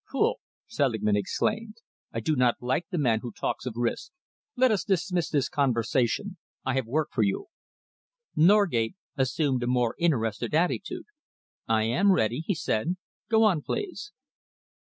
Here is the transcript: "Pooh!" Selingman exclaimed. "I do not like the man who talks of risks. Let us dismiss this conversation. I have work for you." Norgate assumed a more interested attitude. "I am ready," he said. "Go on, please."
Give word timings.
"Pooh!" 0.11 0.33
Selingman 0.65 1.15
exclaimed. 1.15 1.75
"I 2.11 2.21
do 2.21 2.35
not 2.35 2.55
like 2.59 2.87
the 2.89 2.97
man 2.97 3.19
who 3.19 3.31
talks 3.31 3.67
of 3.67 3.75
risks. 3.75 4.09
Let 4.55 4.71
us 4.71 4.83
dismiss 4.83 5.29
this 5.29 5.47
conversation. 5.47 6.37
I 6.65 6.73
have 6.73 6.87
work 6.87 7.09
for 7.11 7.21
you." 7.21 7.49
Norgate 8.35 8.95
assumed 9.15 9.61
a 9.61 9.67
more 9.67 9.93
interested 9.99 10.55
attitude. 10.55 11.05
"I 11.67 11.83
am 11.83 12.11
ready," 12.13 12.39
he 12.39 12.55
said. 12.55 12.97
"Go 13.29 13.43
on, 13.43 13.61
please." 13.61 14.11